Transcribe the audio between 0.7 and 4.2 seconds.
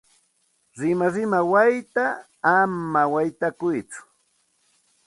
Rimarima wayta ama waytakuytsu.